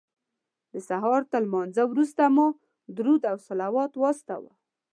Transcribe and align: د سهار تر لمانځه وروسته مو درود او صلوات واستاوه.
د 0.73 0.75
سهار 0.89 1.21
تر 1.31 1.41
لمانځه 1.47 1.83
وروسته 1.91 2.23
مو 2.35 2.47
درود 2.97 3.21
او 3.31 3.37
صلوات 3.47 3.91
واستاوه. 3.97 4.51